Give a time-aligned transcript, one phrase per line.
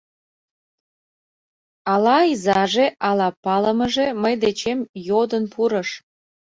[1.93, 5.89] —Ала изаже, ала палымыже, мый дечем йодын пурыш.